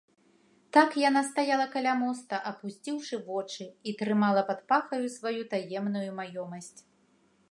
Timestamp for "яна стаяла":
1.09-1.67